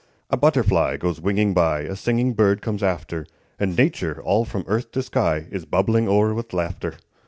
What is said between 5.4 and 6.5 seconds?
Is bubbling o'er